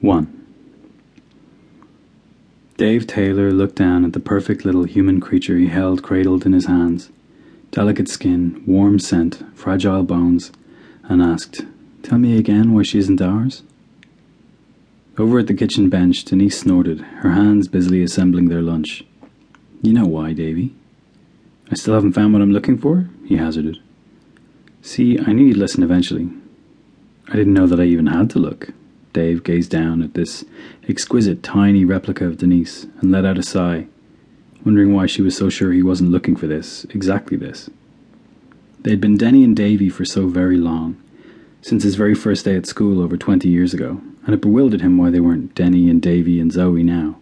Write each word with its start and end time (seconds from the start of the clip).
1. 0.00 0.36
Dave 2.76 3.06
Taylor 3.06 3.52
looked 3.52 3.76
down 3.76 4.04
at 4.04 4.14
the 4.14 4.20
perfect 4.20 4.64
little 4.64 4.84
human 4.84 5.20
creature 5.20 5.58
he 5.58 5.66
held 5.66 6.02
cradled 6.02 6.46
in 6.46 6.52
his 6.52 6.66
hands 6.66 7.10
delicate 7.70 8.08
skin, 8.08 8.62
warm 8.66 8.98
scent, 8.98 9.44
fragile 9.54 10.02
bones, 10.02 10.50
and 11.04 11.22
asked, 11.22 11.62
Tell 12.02 12.18
me 12.18 12.36
again 12.36 12.72
why 12.72 12.82
she 12.82 12.98
isn't 12.98 13.20
ours? 13.20 13.62
Over 15.18 15.38
at 15.38 15.46
the 15.46 15.54
kitchen 15.54 15.88
bench, 15.88 16.24
Denise 16.24 16.58
snorted, 16.58 17.00
her 17.00 17.30
hands 17.30 17.68
busily 17.68 18.02
assembling 18.02 18.48
their 18.48 18.62
lunch. 18.62 19.04
You 19.82 19.92
know 19.92 20.06
why, 20.06 20.32
Davy? 20.32 20.74
I 21.70 21.74
still 21.74 21.94
haven't 21.94 22.14
found 22.14 22.32
what 22.32 22.42
I'm 22.42 22.52
looking 22.52 22.78
for? 22.78 23.08
he 23.24 23.36
hazarded. 23.36 23.78
See, 24.82 25.18
I 25.18 25.32
knew 25.32 25.46
you'd 25.46 25.56
listen 25.56 25.82
eventually. 25.82 26.28
I 27.28 27.36
didn't 27.36 27.54
know 27.54 27.66
that 27.66 27.78
I 27.78 27.84
even 27.84 28.06
had 28.06 28.30
to 28.30 28.38
look. 28.38 28.70
Dave 29.12 29.42
gazed 29.42 29.70
down 29.70 30.02
at 30.02 30.14
this 30.14 30.44
exquisite, 30.88 31.42
tiny 31.42 31.84
replica 31.84 32.24
of 32.26 32.38
Denise 32.38 32.86
and 33.00 33.10
let 33.10 33.24
out 33.24 33.38
a 33.38 33.42
sigh, 33.42 33.86
wondering 34.64 34.92
why 34.92 35.06
she 35.06 35.22
was 35.22 35.36
so 35.36 35.48
sure 35.48 35.72
he 35.72 35.82
wasn't 35.82 36.10
looking 36.10 36.36
for 36.36 36.46
this, 36.46 36.84
exactly 36.90 37.36
this. 37.36 37.70
They 38.82 38.90
had 38.90 39.00
been 39.00 39.16
Denny 39.16 39.44
and 39.44 39.56
Davy 39.56 39.88
for 39.88 40.04
so 40.04 40.26
very 40.26 40.56
long, 40.56 41.00
since 41.62 41.82
his 41.82 41.96
very 41.96 42.14
first 42.14 42.44
day 42.44 42.56
at 42.56 42.66
school 42.66 43.02
over 43.02 43.16
twenty 43.16 43.48
years 43.48 43.74
ago, 43.74 44.00
and 44.24 44.34
it 44.34 44.40
bewildered 44.40 44.80
him 44.80 44.96
why 44.96 45.10
they 45.10 45.20
weren't 45.20 45.54
Denny 45.54 45.90
and 45.90 46.00
Davy 46.00 46.40
and 46.40 46.52
Zoe 46.52 46.82
now. 46.82 47.16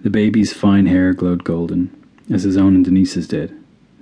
The 0.00 0.10
baby's 0.10 0.52
fine 0.52 0.86
hair 0.86 1.12
glowed 1.12 1.44
golden, 1.44 1.90
as 2.30 2.44
his 2.44 2.56
own 2.56 2.74
and 2.74 2.84
Denise's 2.84 3.28
did. 3.28 3.52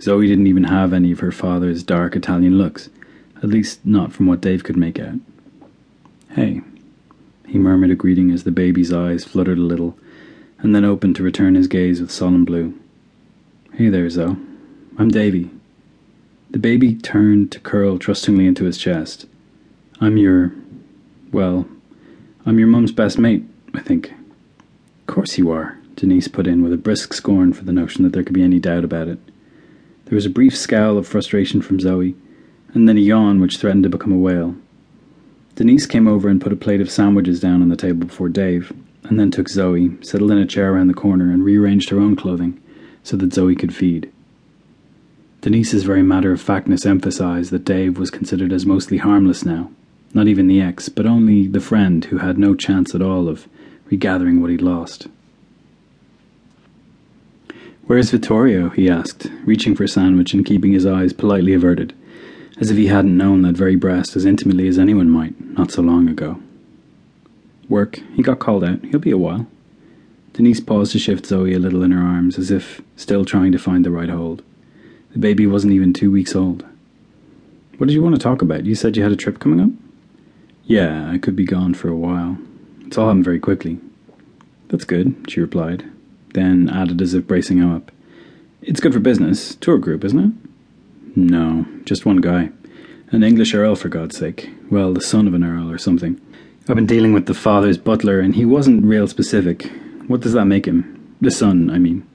Zoe 0.01 0.27
didn't 0.27 0.47
even 0.47 0.65
have 0.65 0.93
any 0.93 1.13
of 1.13 1.21
her 1.21 1.33
father's 1.33 1.83
dark 1.83 2.15
Italian 2.15 2.59
looks, 2.59 2.91
at 3.39 3.49
least 3.49 3.85
not 3.87 4.13
from 4.13 4.27
what 4.27 4.41
Dave 4.41 4.63
could 4.63 4.77
make 4.77 4.99
out. 4.99 5.15
Hey, 6.35 6.63
he 7.47 7.59
murmured 7.59 7.93
a 7.93 7.95
greeting 7.95 8.33
as 8.33 8.43
the 8.43 8.51
baby's 8.51 8.93
eyes 8.93 9.25
fluttered 9.25 9.59
a 9.59 9.63
little, 9.63 9.97
and 10.59 10.75
then 10.75 10.85
opened 10.85 11.15
to 11.15 11.23
return 11.23 11.55
his 11.55 11.69
gaze 11.69 12.01
with 12.01 12.11
solemn 12.11 12.45
blue. 12.45 12.75
Hey 13.75 13.89
there, 13.89 14.11
Zoe. 14.11 14.37
I'm 14.99 15.11
Davy. 15.11 15.49
The 16.51 16.59
baby 16.59 16.97
turned 16.97 17.53
to 17.53 17.61
curl 17.61 17.99
trustingly 17.99 18.49
into 18.49 18.65
his 18.65 18.79
chest. 18.79 19.27
I'm 20.01 20.17
your. 20.17 20.53
well, 21.31 21.69
I'm 22.45 22.59
your 22.59 22.67
mum's 22.67 22.91
best 22.91 23.17
mate, 23.17 23.45
I 23.73 23.79
think. 23.79 24.11
Of 24.11 25.07
course 25.07 25.39
you 25.39 25.53
are, 25.53 25.79
Denise 25.95 26.27
put 26.27 26.49
in 26.49 26.65
with 26.65 26.73
a 26.73 26.77
brisk 26.77 27.15
scorn 27.15 27.53
for 27.53 27.63
the 27.63 27.73
notion 27.73 28.03
that 28.03 28.13
there 28.13 28.25
could 28.25 28.35
be 28.35 28.43
any 28.43 28.59
doubt 28.59 28.83
about 28.83 29.07
it. 29.07 29.21
There 30.07 30.17
was 30.17 30.27
a 30.27 30.31
brief 30.31 30.57
scowl 30.57 30.99
of 30.99 31.07
frustration 31.07 31.63
from 31.63 31.79
Zoe, 31.79 32.17
and 32.73 32.89
then 32.89 32.97
a 32.99 33.01
yawn 33.01 33.41
which 33.41 33.59
threatened 33.59 33.85
to 33.85 33.89
become 33.89 34.13
a 34.13 34.19
wail. 34.19 34.57
Denise 35.57 35.87
came 35.87 36.09
over 36.09 36.29
and 36.29 36.41
put 36.41 36.53
a 36.53 36.57
plate 36.57 36.81
of 36.81 36.91
sandwiches 36.91 37.39
down 37.39 37.63
on 37.63 37.69
the 37.69 37.77
table 37.77 38.07
before 38.07 38.29
Dave, 38.29 38.73
and 39.05 39.21
then 39.21 39.31
took 39.31 39.49
Zoe, 39.49 39.97
settled 40.03 40.33
in 40.33 40.39
a 40.39 40.47
chair 40.47 40.73
around 40.73 40.89
the 40.89 40.95
corner, 40.95 41.31
and 41.31 41.45
rearranged 41.45 41.91
her 41.91 42.01
own 42.01 42.17
clothing 42.17 42.61
so 43.05 43.17
that 43.17 43.33
Zoe 43.33 43.55
could 43.55 43.73
feed. 43.73 44.11
Denise's 45.43 45.85
very 45.85 46.03
matter 46.03 46.33
of 46.33 46.41
factness 46.41 46.87
emphasized 46.87 47.51
that 47.53 47.65
Dave 47.65 47.99
was 47.99 48.11
considered 48.11 48.53
as 48.53 48.67
mostly 48.67 48.97
harmless 48.97 49.45
now, 49.45 49.71
not 50.13 50.27
even 50.27 50.49
the 50.49 50.61
ex, 50.61 50.89
but 50.89 51.07
only 51.07 51.47
the 51.47 51.61
friend 51.61 52.07
who 52.07 52.19
had 52.19 52.39
no 52.39 52.55
chance 52.55 52.95
at 52.95 53.03
all 53.03 53.29
of 53.29 53.47
regathering 53.91 54.41
what 54.41 54.51
he'd 54.51 54.63
lost. 54.63 55.07
Where's 57.87 58.11
Vittorio? 58.11 58.71
he 58.71 58.89
asked, 58.89 59.31
reaching 59.45 59.77
for 59.77 59.85
a 59.85 59.89
sandwich 59.89 60.33
and 60.33 60.47
keeping 60.47 60.73
his 60.73 60.87
eyes 60.87 61.13
politely 61.13 61.53
averted 61.53 61.95
as 62.59 62.71
if 62.71 62.77
he 62.77 62.87
hadn't 62.87 63.17
known 63.17 63.43
that 63.43 63.57
very 63.57 63.77
breast 63.77 64.17
as 64.17 64.25
intimately 64.25 64.69
as 64.69 64.79
anyone 64.79 65.11
might, 65.11 65.39
not 65.57 65.71
so 65.71 65.83
long 65.83 66.09
ago. 66.09 66.41
Work. 67.69 68.01
He 68.15 68.23
got 68.23 68.39
called 68.39 68.65
out. 68.65 68.85
He'll 68.85 69.01
be 69.01 69.11
a 69.11 69.19
while. 69.19 69.47
Denise 70.35 70.61
paused 70.61 70.93
to 70.93 70.99
shift 70.99 71.27
Zoe 71.27 71.55
a 71.55 71.59
little 71.59 71.83
in 71.83 71.93
her 71.93 72.03
arms, 72.03 72.39
as 72.39 72.51
if 72.51 72.83
still 72.97 73.25
trying 73.25 73.53
to 73.53 73.59
find 73.59 73.85
the 73.85 73.91
right 73.91 74.09
hold. 74.09 74.43
The 75.13 75.19
baby 75.19 75.47
wasn't 75.47 75.73
even 75.73 75.93
two 75.93 76.11
weeks 76.11 76.35
old. 76.35 76.65
What 77.79 77.87
did 77.87 77.95
you 77.95 78.03
want 78.03 78.17
to 78.17 78.21
talk 78.21 78.43
about? 78.43 78.67
You 78.67 78.75
said 78.75 78.97
you 78.97 79.03
had 79.03 79.13
a 79.13 79.17
trip 79.17 79.39
coming 79.39 79.61
up? 79.61 79.71
Yeah, 80.65 81.11
I 81.11 81.19
could 81.19 81.37
be 81.37 81.45
gone 81.45 81.75
for 81.75 81.89
a 81.89 81.97
while. 81.97 82.39
It's 82.87 82.99
all 82.99 83.07
happened 83.07 83.25
very 83.25 83.39
quickly. 83.39 83.79
That's 84.69 84.85
good, 84.85 85.15
she 85.29 85.41
replied, 85.41 85.85
then 86.33 86.69
added 86.69 87.01
as 87.01 87.15
if 87.15 87.27
bracing 87.27 87.59
him 87.59 87.75
up. 87.75 87.93
It's 88.63 88.81
good 88.81 88.93
for 88.93 89.01
business. 89.01 89.55
Tour 89.57 89.79
group, 89.79 90.05
isn't 90.05 90.19
it? 90.19 90.33
No, 91.17 91.67
just 91.85 92.05
one 92.05 92.17
guy. 92.17 92.51
An 93.11 93.23
English 93.23 93.55
earl, 93.55 93.77
for 93.77 93.89
God's 93.89 94.17
sake. 94.17 94.51
Well, 94.71 94.93
the 94.93 95.01
son 95.01 95.29
of 95.29 95.35
an 95.35 95.45
earl 95.45 95.71
or 95.71 95.79
something. 95.79 96.21
I've 96.69 96.75
been 96.75 96.87
dealing 96.87 97.13
with 97.13 97.27
the 97.27 97.35
father's 97.35 97.79
butler, 97.79 98.21
and 98.21 98.35
he 98.35 98.45
wasn't 98.45 98.85
real 98.85 99.07
specific. 99.07 99.71
What 100.09 100.21
does 100.21 100.33
that 100.33 100.47
make 100.47 100.67
him? 100.67 101.15
The 101.21 101.31
son, 101.31 101.71
I 101.71 101.79
mean. 101.79 102.07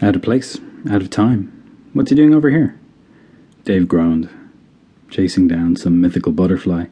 Out 0.00 0.14
of 0.14 0.22
place, 0.22 0.58
out 0.88 1.02
of 1.02 1.10
time. 1.10 1.50
What's 1.92 2.10
he 2.10 2.16
doing 2.16 2.34
over 2.34 2.50
here? 2.50 2.78
Dave 3.64 3.88
groaned, 3.88 4.28
chasing 5.10 5.48
down 5.48 5.76
some 5.76 6.00
mythical 6.00 6.32
butterfly. 6.32 6.86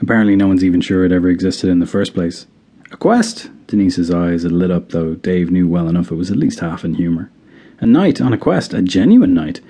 Apparently, 0.00 0.34
no 0.34 0.48
one's 0.48 0.64
even 0.64 0.80
sure 0.80 1.04
it 1.04 1.12
ever 1.12 1.28
existed 1.28 1.70
in 1.70 1.78
the 1.78 1.86
first 1.86 2.14
place. 2.14 2.46
A 2.90 2.96
quest? 2.96 3.50
Denise's 3.66 4.10
eyes 4.10 4.42
had 4.42 4.52
lit 4.52 4.70
up, 4.70 4.90
though 4.90 5.14
Dave 5.14 5.50
knew 5.50 5.68
well 5.68 5.88
enough 5.88 6.10
it 6.10 6.16
was 6.16 6.30
at 6.30 6.36
least 6.36 6.60
half 6.60 6.84
in 6.84 6.94
humour. 6.94 7.30
A 7.78 7.86
knight 7.86 8.20
on 8.20 8.32
a 8.32 8.38
quest, 8.38 8.72
a 8.72 8.80
genuine 8.80 9.34
knight. 9.34 9.60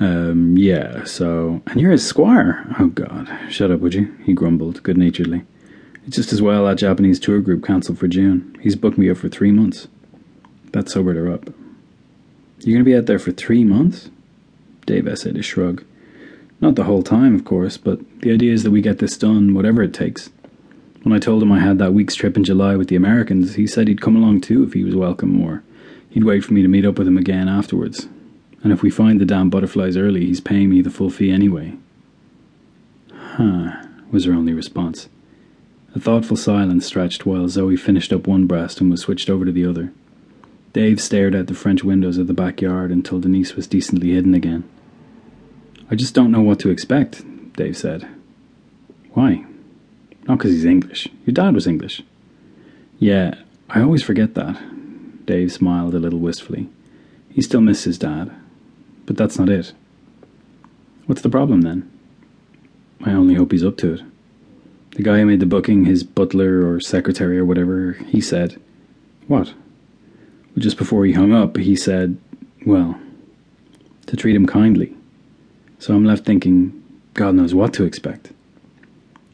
Um, 0.00 0.56
yeah, 0.56 1.04
so. 1.04 1.62
And 1.66 1.80
you're 1.80 1.92
his 1.92 2.06
squire. 2.06 2.66
Oh, 2.80 2.86
God. 2.86 3.30
Shut 3.50 3.70
up, 3.70 3.80
would 3.80 3.94
you? 3.94 4.12
He 4.24 4.32
grumbled, 4.32 4.82
good 4.82 4.96
naturedly. 4.96 5.44
It's 6.06 6.16
just 6.16 6.32
as 6.32 6.40
well 6.40 6.64
that 6.64 6.78
Japanese 6.78 7.20
tour 7.20 7.40
group 7.40 7.64
cancelled 7.64 7.98
for 7.98 8.08
June. 8.08 8.56
He's 8.62 8.76
booked 8.76 8.96
me 8.96 9.10
up 9.10 9.18
for 9.18 9.28
three 9.28 9.52
months. 9.52 9.88
That 10.72 10.88
sobered 10.88 11.16
her 11.16 11.30
up. 11.30 11.50
You're 12.60 12.74
going 12.74 12.84
to 12.84 12.90
be 12.90 12.96
out 12.96 13.06
there 13.06 13.18
for 13.18 13.32
three 13.32 13.62
months? 13.62 14.10
Dave 14.86 15.06
essayed 15.06 15.36
a 15.36 15.42
shrug. 15.42 15.84
Not 16.60 16.74
the 16.74 16.84
whole 16.84 17.02
time, 17.02 17.34
of 17.34 17.44
course, 17.44 17.76
but 17.76 18.00
the 18.20 18.32
idea 18.32 18.52
is 18.52 18.62
that 18.62 18.70
we 18.70 18.80
get 18.80 18.98
this 18.98 19.16
done, 19.16 19.54
whatever 19.54 19.82
it 19.82 19.94
takes. 19.94 20.30
When 21.02 21.14
I 21.14 21.18
told 21.18 21.42
him 21.42 21.52
I 21.52 21.60
had 21.60 21.78
that 21.78 21.94
week's 21.94 22.14
trip 22.14 22.36
in 22.36 22.44
July 22.44 22.76
with 22.76 22.88
the 22.88 22.96
Americans, 22.96 23.54
he 23.54 23.66
said 23.66 23.88
he'd 23.88 24.02
come 24.02 24.16
along 24.16 24.42
too 24.42 24.62
if 24.62 24.74
he 24.74 24.84
was 24.84 24.94
welcome, 24.94 25.42
or 25.42 25.62
he'd 26.10 26.24
wait 26.24 26.44
for 26.44 26.52
me 26.52 26.60
to 26.62 26.68
meet 26.68 26.84
up 26.84 26.98
with 26.98 27.08
him 27.08 27.16
again 27.16 27.48
afterwards 27.48 28.08
and 28.62 28.72
if 28.72 28.82
we 28.82 28.90
find 28.90 29.20
the 29.20 29.26
damn 29.26 29.50
butterflies 29.50 29.96
early, 29.96 30.26
he's 30.26 30.40
paying 30.40 30.68
me 30.68 30.82
the 30.82 30.90
full 30.90 31.10
fee 31.10 31.30
anyway. 31.30 31.74
Huh, 33.12 33.86
was 34.10 34.24
her 34.26 34.32
only 34.32 34.52
response. 34.52 35.08
A 35.94 36.00
thoughtful 36.00 36.36
silence 36.36 36.86
stretched 36.86 37.26
while 37.26 37.48
Zoe 37.48 37.76
finished 37.76 38.12
up 38.12 38.26
one 38.26 38.46
breast 38.46 38.80
and 38.80 38.90
was 38.90 39.00
switched 39.00 39.30
over 39.30 39.44
to 39.44 39.52
the 39.52 39.66
other. 39.66 39.92
Dave 40.72 41.00
stared 41.00 41.34
out 41.34 41.46
the 41.46 41.54
French 41.54 41.82
windows 41.82 42.16
of 42.16 42.28
the 42.28 42.34
backyard 42.34 42.92
until 42.92 43.18
Denise 43.18 43.56
was 43.56 43.66
decently 43.66 44.10
hidden 44.12 44.34
again. 44.34 44.68
I 45.90 45.96
just 45.96 46.14
don't 46.14 46.30
know 46.30 46.42
what 46.42 46.60
to 46.60 46.70
expect, 46.70 47.24
Dave 47.54 47.76
said. 47.76 48.06
Why? 49.14 49.44
Not 50.28 50.38
because 50.38 50.52
he's 50.52 50.64
English. 50.64 51.08
Your 51.26 51.34
dad 51.34 51.54
was 51.54 51.66
English. 51.66 52.02
Yeah, 53.00 53.34
I 53.68 53.80
always 53.80 54.04
forget 54.04 54.34
that. 54.34 55.26
Dave 55.26 55.50
smiled 55.50 55.94
a 55.94 55.98
little 55.98 56.20
wistfully. 56.20 56.68
He 57.30 57.42
still 57.42 57.60
misses 57.60 57.84
his 57.84 57.98
dad, 57.98 58.30
but 59.06 59.16
that's 59.16 59.38
not 59.38 59.48
it. 59.48 59.72
What's 61.06 61.22
the 61.22 61.28
problem 61.28 61.62
then? 61.62 61.90
I 63.02 63.12
only 63.12 63.34
hope 63.34 63.52
he's 63.52 63.64
up 63.64 63.76
to 63.78 63.94
it. 63.94 64.02
The 64.96 65.02
guy 65.02 65.18
who 65.18 65.26
made 65.26 65.40
the 65.40 65.46
booking, 65.46 65.84
his 65.84 66.04
butler 66.04 66.68
or 66.68 66.80
secretary 66.80 67.38
or 67.38 67.44
whatever, 67.44 67.92
he 68.08 68.20
said, 68.20 68.60
What? 69.26 69.54
Just 70.58 70.76
before 70.76 71.04
he 71.04 71.12
hung 71.12 71.32
up, 71.32 71.56
he 71.56 71.76
said, 71.76 72.18
Well, 72.66 73.00
to 74.06 74.16
treat 74.16 74.36
him 74.36 74.46
kindly. 74.46 74.94
So 75.78 75.94
I'm 75.94 76.04
left 76.04 76.24
thinking, 76.24 76.76
God 77.14 77.34
knows 77.34 77.54
what 77.54 77.72
to 77.74 77.84
expect. 77.84 78.32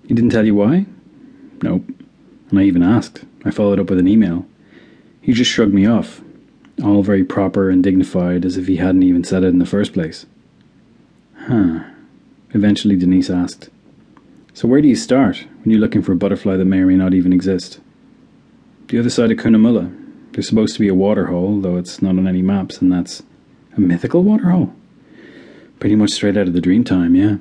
He 0.06 0.14
didn't 0.14 0.30
tell 0.30 0.46
you 0.46 0.54
why? 0.54 0.86
Nope. 1.62 1.84
And 2.50 2.58
I 2.58 2.62
even 2.62 2.82
asked. 2.82 3.24
I 3.44 3.50
followed 3.50 3.80
up 3.80 3.90
with 3.90 3.98
an 3.98 4.06
email. 4.06 4.46
He 5.20 5.32
just 5.32 5.50
shrugged 5.50 5.74
me 5.74 5.86
off, 5.86 6.20
all 6.82 7.02
very 7.02 7.24
proper 7.24 7.70
and 7.70 7.82
dignified, 7.82 8.44
as 8.44 8.56
if 8.56 8.66
he 8.66 8.76
hadn't 8.76 9.02
even 9.02 9.24
said 9.24 9.44
it 9.44 9.48
in 9.48 9.58
the 9.58 9.66
first 9.66 9.92
place. 9.92 10.26
Huh. 11.36 11.84
Eventually, 12.52 12.96
Denise 12.96 13.30
asked, 13.30 13.70
So 14.54 14.68
where 14.68 14.80
do 14.80 14.88
you 14.88 14.96
start 14.96 15.44
when 15.62 15.70
you're 15.72 15.80
looking 15.80 16.02
for 16.02 16.12
a 16.12 16.16
butterfly 16.16 16.56
that 16.56 16.64
may 16.64 16.78
or 16.78 16.86
may 16.86 16.96
not 16.96 17.14
even 17.14 17.32
exist? 17.32 17.80
The 18.88 18.98
other 18.98 19.10
side 19.10 19.30
of 19.30 19.38
Cunnamulla. 19.38 19.92
There's 20.32 20.48
supposed 20.48 20.74
to 20.74 20.80
be 20.80 20.88
a 20.88 20.94
waterhole, 20.94 21.60
though 21.60 21.76
it's 21.76 22.02
not 22.02 22.10
on 22.10 22.28
any 22.28 22.42
maps, 22.42 22.82
and 22.82 22.92
that's 22.92 23.22
a 23.76 23.80
mythical 23.80 24.22
waterhole. 24.22 24.72
Pretty 25.80 25.96
much 25.96 26.10
straight 26.10 26.36
out 26.36 26.46
of 26.46 26.52
the 26.52 26.60
Dreamtime, 26.60 27.16
yeah. 27.16 27.38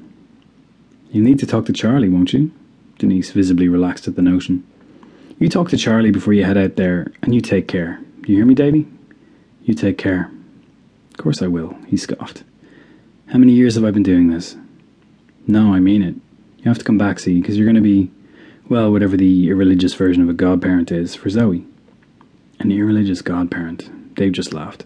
You 1.12 1.22
need 1.22 1.40
to 1.40 1.46
talk 1.46 1.66
to 1.66 1.74
Charlie, 1.74 2.10
won't 2.10 2.34
you? 2.34 2.52
Denise 2.98 3.32
visibly 3.32 3.68
relaxed 3.68 4.08
at 4.08 4.16
the 4.16 4.22
notion. 4.22 4.66
You 5.40 5.50
talk 5.50 5.70
to 5.70 5.78
Charlie 5.78 6.12
before 6.12 6.34
you 6.34 6.46
head 6.46 6.58
out 6.58 6.78
there, 6.78 7.12
and 7.22 7.36
you 7.36 7.42
take 7.42 7.68
care. 7.68 8.00
You 8.26 8.38
hear 8.38 8.46
me, 8.46 8.56
Davy? 8.56 8.88
You 9.66 9.74
take 9.74 9.98
care. 9.98 10.32
Of 11.12 11.18
course 11.18 11.42
I 11.42 11.48
will, 11.48 11.76
he 11.88 11.98
scoffed. 11.98 12.44
How 13.28 13.40
many 13.40 13.54
years 13.54 13.74
have 13.76 13.84
I 13.84 13.90
been 13.90 14.04
doing 14.04 14.30
this? 14.30 14.56
No, 15.48 15.74
I 15.74 15.80
mean 15.80 16.04
it. 16.04 16.14
You 16.60 16.66
have 16.66 16.78
to 16.78 16.86
come 16.86 17.00
back, 17.00 17.20
see, 17.20 17.42
because 17.42 17.58
you're 17.58 17.66
going 17.66 17.76
to 17.76 17.82
be. 17.82 18.12
Well, 18.70 18.92
whatever 18.92 19.18
the 19.18 19.50
irreligious 19.50 19.96
version 19.96 20.22
of 20.22 20.30
a 20.30 20.34
godparent 20.34 20.92
is 20.92 21.16
for 21.16 21.30
Zoe. 21.30 21.66
An 22.60 22.72
irreligious 22.72 23.24
godparent. 23.24 24.14
Dave 24.14 24.34
just 24.34 24.54
laughed. 24.54 24.86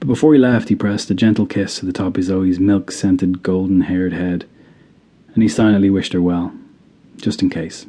But 0.00 0.08
before 0.08 0.32
he 0.32 0.40
left, 0.40 0.70
he 0.70 0.74
pressed 0.74 1.10
a 1.10 1.14
gentle 1.14 1.46
kiss 1.46 1.78
to 1.78 1.86
the 1.86 1.92
top 1.92 2.16
of 2.16 2.24
Zoe's 2.24 2.58
milk 2.58 2.90
scented, 2.90 3.42
golden 3.42 3.82
haired 3.82 4.14
head, 4.14 4.46
and 5.34 5.42
he 5.42 5.48
silently 5.48 5.90
wished 5.90 6.14
her 6.14 6.22
well, 6.22 6.54
just 7.16 7.42
in 7.42 7.50
case. 7.50 7.86